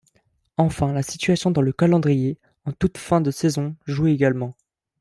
Enfin, 0.57 0.93
la 0.93 1.03
situation 1.03 1.51
dans 1.51 1.61
le 1.61 1.73
calendrier, 1.73 2.39
en 2.65 2.71
toute 2.71 2.97
fin 2.97 3.21
de 3.21 3.29
saison, 3.29 3.75
joue 3.85 4.07
également. 4.07 4.55